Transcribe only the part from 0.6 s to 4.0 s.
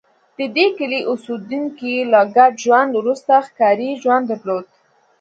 کلي اوسېدونکي له ګډ ژوند وروسته ښکاري